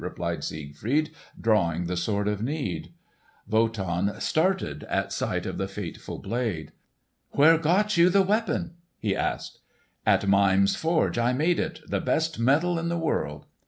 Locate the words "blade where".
6.17-7.59